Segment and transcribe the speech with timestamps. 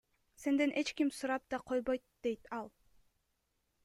[0.41, 2.67] Сенден эч ким сурап да койбойт,— дейт ал.